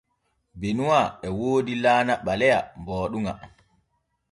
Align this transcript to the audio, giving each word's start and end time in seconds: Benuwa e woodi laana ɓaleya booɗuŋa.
Benuwa 0.59 1.01
e 1.25 1.27
woodi 1.37 1.73
laana 1.83 2.13
ɓaleya 2.25 2.59
booɗuŋa. 2.85 3.33